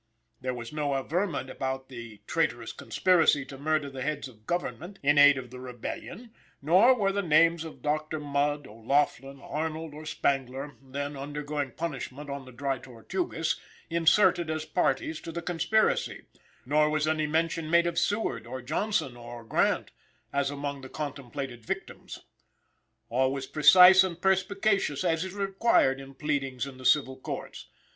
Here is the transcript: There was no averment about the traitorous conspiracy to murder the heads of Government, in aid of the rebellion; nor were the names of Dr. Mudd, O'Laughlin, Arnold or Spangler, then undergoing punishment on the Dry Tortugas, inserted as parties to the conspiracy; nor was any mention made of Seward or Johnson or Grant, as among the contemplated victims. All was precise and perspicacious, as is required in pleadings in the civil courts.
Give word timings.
There 0.39 0.55
was 0.55 0.73
no 0.73 0.95
averment 0.95 1.51
about 1.51 1.87
the 1.89 2.21
traitorous 2.25 2.71
conspiracy 2.73 3.45
to 3.45 3.55
murder 3.59 3.87
the 3.87 4.01
heads 4.01 4.27
of 4.27 4.47
Government, 4.47 4.97
in 5.03 5.19
aid 5.19 5.37
of 5.37 5.51
the 5.51 5.59
rebellion; 5.59 6.33
nor 6.59 6.95
were 6.95 7.11
the 7.11 7.21
names 7.21 7.63
of 7.63 7.83
Dr. 7.83 8.19
Mudd, 8.19 8.65
O'Laughlin, 8.65 9.39
Arnold 9.39 9.93
or 9.93 10.07
Spangler, 10.07 10.73
then 10.81 11.15
undergoing 11.15 11.69
punishment 11.73 12.31
on 12.31 12.45
the 12.45 12.51
Dry 12.51 12.79
Tortugas, 12.79 13.57
inserted 13.91 14.49
as 14.49 14.65
parties 14.65 15.21
to 15.21 15.31
the 15.31 15.43
conspiracy; 15.43 16.23
nor 16.65 16.89
was 16.89 17.07
any 17.07 17.27
mention 17.27 17.69
made 17.69 17.85
of 17.85 17.99
Seward 17.99 18.47
or 18.47 18.63
Johnson 18.63 19.15
or 19.15 19.43
Grant, 19.43 19.91
as 20.33 20.49
among 20.49 20.81
the 20.81 20.89
contemplated 20.89 21.63
victims. 21.63 22.25
All 23.09 23.31
was 23.31 23.45
precise 23.45 24.03
and 24.03 24.19
perspicacious, 24.19 25.03
as 25.03 25.23
is 25.23 25.35
required 25.35 26.01
in 26.01 26.15
pleadings 26.15 26.65
in 26.65 26.79
the 26.79 26.85
civil 26.85 27.17
courts. 27.17 27.67